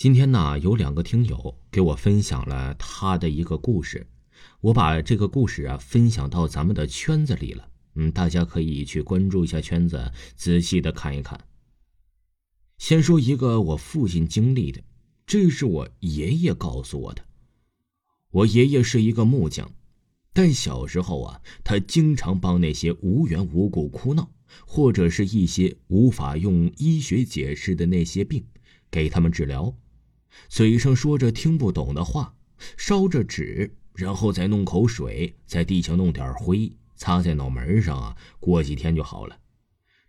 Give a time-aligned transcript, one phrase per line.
[0.00, 4.06] 今天呢，有两个听友给我分享了他的一个故事，
[4.62, 7.68] 我把这个故事啊分享到咱们的圈子里了。
[7.96, 11.38] 嗯，大家可以去关注一下圈子，仔细的看一看。
[12.78, 14.82] 先说一个我父亲经历的，
[15.26, 17.22] 这是我爷爷告诉我的。
[18.30, 19.70] 我爷爷是一个木匠，
[20.32, 24.30] 但小时候啊，他经常帮那些无缘无故哭闹，
[24.66, 28.42] 或者是一些无法用医学解释的那些病，
[28.90, 29.76] 给他们治疗。
[30.48, 32.34] 嘴上说着听不懂的话，
[32.76, 36.72] 烧着纸，然后再弄口水，在地上弄点灰。
[36.96, 39.38] 擦在脑门上啊，过几天就好了。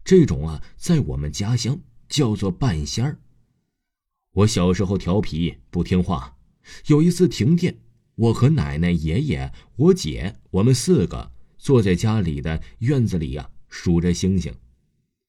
[0.03, 1.79] 这种啊，在我们家乡
[2.09, 3.17] 叫做半仙儿。
[4.33, 6.35] 我小时候调皮不听话，
[6.87, 7.77] 有一次停电，
[8.15, 14.53] 我和奶奶、爷爷、我姐，我们四个坐在家里的院子里呀，数着星星。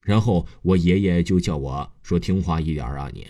[0.00, 3.28] 然后我爷爷就叫我说：“听话一点啊，你。”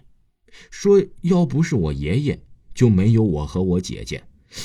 [0.70, 2.40] 说要不是我爷爷，
[2.74, 4.22] 就没有我和我姐姐。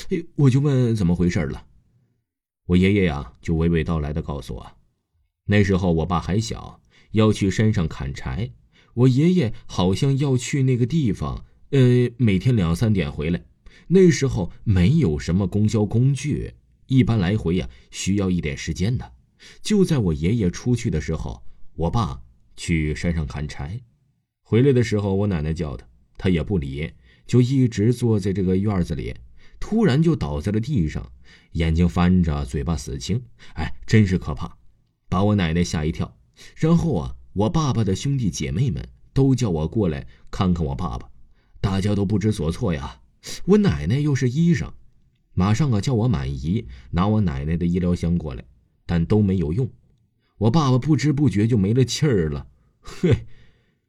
[0.09, 1.65] 哎，我就问怎么回事了。
[2.65, 4.71] 我爷爷呀，就娓娓道来的告诉我，
[5.45, 8.51] 那时候我爸还小，要去山上砍柴。
[8.93, 13.45] 我爷爷好像要去那个地方，呃，每天两三点回来。
[13.87, 16.53] 那时候没有什么公交工具，
[16.87, 19.13] 一般来回呀需要一点时间的。
[19.61, 21.41] 就在我爷爷出去的时候，
[21.75, 22.19] 我爸
[22.57, 23.79] 去山上砍柴，
[24.49, 25.85] 回来的时候我奶奶叫他，
[26.17, 26.93] 他也不理，
[27.25, 29.13] 就一直坐在这个院子里。
[29.59, 31.11] 突然就倒在了地上，
[31.51, 33.21] 眼睛翻着，嘴巴死青，
[33.55, 34.55] 哎，真是可怕，
[35.09, 36.17] 把我奶奶吓一跳。
[36.55, 41.09] 然后啊，我爸爸的兄弟姐妹们都叫我过来看看我爸爸，
[41.59, 43.01] 大家都不知所措呀。
[43.47, 44.71] 我奶奶又是医生，
[45.33, 48.45] 马上啊叫我满姨拿我奶奶的医疗箱过来，
[48.85, 49.69] 但都没有用。
[50.37, 52.47] 我爸爸不知不觉就没了气儿了。
[52.79, 53.25] 嘿，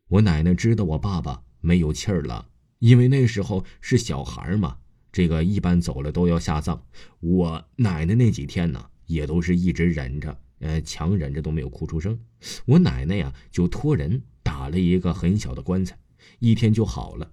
[0.08, 4.78] 我奶奶知道我爸爸没有气儿了，因为那时候是小孩嘛。
[5.10, 6.82] 这个一般走了都要下葬，
[7.20, 12.18] 我奶奶那几天呢，也都是一直忍着，呃，强忍着都没有哭出声。
[12.66, 15.98] 我奶奶呀，就托人打了一个很小的棺材，
[16.38, 17.32] 一天就好了。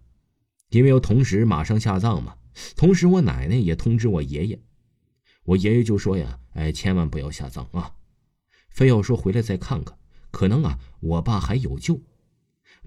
[0.69, 2.35] 因为要同时马上下葬嘛，
[2.75, 4.59] 同时我奶奶也通知我爷爷，
[5.43, 7.93] 我爷爷就说呀，哎，千万不要下葬啊，
[8.69, 9.97] 非要说回来再看看，
[10.31, 12.01] 可能啊，我爸还有救。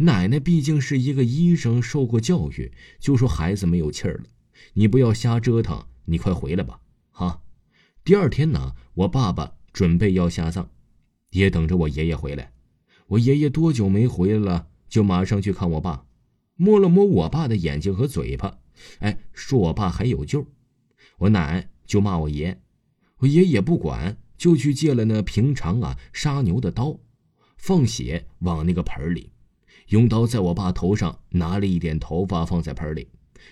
[0.00, 4.24] 奶奶毕竟是一个医生，受过教育，就说孩子没有气儿了。
[4.74, 6.78] 你不要瞎折腾，你快回来吧！
[7.10, 7.42] 哈，
[8.04, 10.68] 第二天呢，我爸爸准备要下葬，
[11.30, 12.52] 也等着我爷爷回来。
[13.08, 16.04] 我爷爷多久没回来了，就马上去看我爸，
[16.54, 18.56] 摸了摸我爸的眼睛和嘴巴，
[19.00, 20.46] 哎，说我爸还有救。
[21.18, 22.60] 我奶就骂我爷，
[23.16, 26.96] 我爷也不管，就去借了那平常啊杀牛的刀，
[27.56, 29.32] 放血往那个盆里，
[29.86, 33.08] 用刀在我爸头上拿了一点头发放在盆里。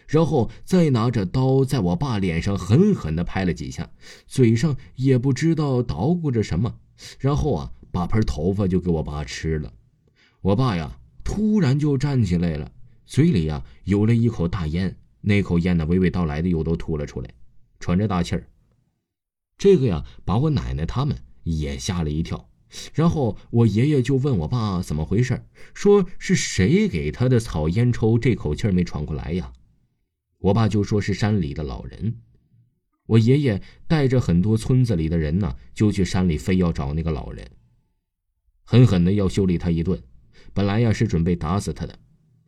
[0.08, 3.90] 然后再拿着刀在我爸脸上狠狠地拍了几下，
[4.26, 6.76] 嘴上也不知道捣鼓着什么，
[7.18, 9.72] 然后啊，把盆头发就给我爸吃了。
[10.42, 12.70] 我爸呀，突然就站起来了，
[13.06, 17.30] 嘴里呀有了一口大烟，那口烟呢娓娓道来的又都吐了出来，
[17.80, 18.46] 喘着大气儿。
[19.58, 22.48] 这个呀，把我奶奶他们也吓了一跳。
[22.94, 29.52] 然后我爷爷就问我爸怎么回事，说是谁给他的草烟抽，这口气没喘过来呀？
[30.38, 32.16] 我爸就说是山里的老人，
[33.06, 37.48] 我爷爷带着很多村子里的人呢，就去山里，非要找那个老人，
[38.64, 40.02] 狠狠的要修理他一顿。
[40.52, 41.98] 本来呀是准备打死他的，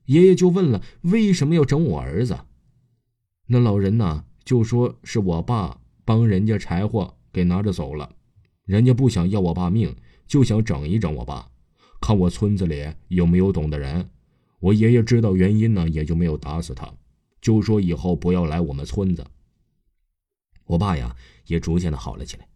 [0.07, 2.39] 爷爷就问了为什么要整我儿子？
[3.47, 8.15] 那老人呢就说是我爸帮人家柴火给拿着走了，
[8.65, 9.95] 人家不想要我爸命，
[10.29, 11.51] 就想整一整我爸，
[12.01, 14.09] 看我村子里有没有懂的人。
[14.61, 16.93] 我爷爷知道原因呢，也就没有打死他。
[17.41, 19.27] 就说以后不要来我们村子。
[20.67, 21.17] 我爸呀
[21.47, 22.47] 也逐渐的好了起来。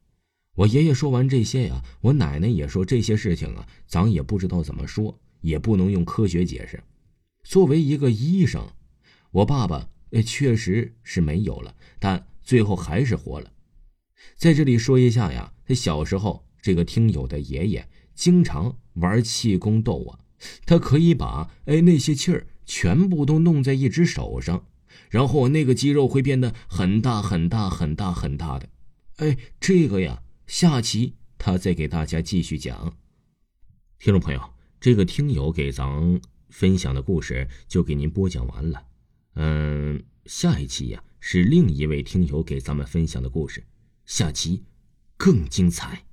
[0.55, 6.83] 我爷爷说完这些呀，我奶奶也说这些事情啊，咱也不知道怎么说，也不能用科学解释。
[7.45, 8.69] 作为一个医生，
[9.31, 9.89] 我爸爸
[10.27, 13.51] 确实是没有了，但最后还是活了。
[14.37, 20.21] 在这里说一下呀，他小时候这个听友的爷爷经常玩气功逗我，
[20.65, 24.65] 他可以把哎那些气儿全部都弄在一只手上。
[25.11, 28.69] 然后那个肌肉会变得很大很大很大很大的，
[29.17, 32.97] 哎，这个呀，下期他再给大家继续讲。
[33.99, 38.85] 听众朋友，这个听友给咱分享的故事就给您播讲完了。
[39.35, 43.65] 嗯，下一期呀是另一位听友给咱们分享的故事，
[44.07, 44.63] 下期
[45.17, 46.05] 更精彩。